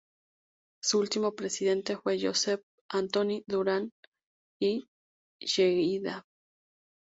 [0.83, 3.91] Su último presidente fue Josep Antoni Duran
[4.59, 4.83] i
[5.39, 6.23] Lleida.